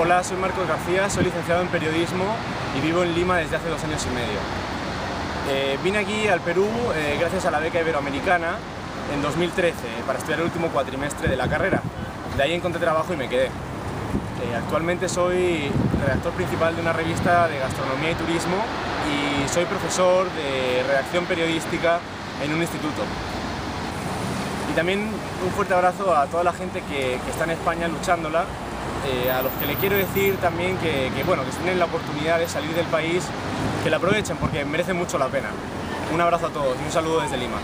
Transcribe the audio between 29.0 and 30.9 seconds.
eh, a los que le quiero decir también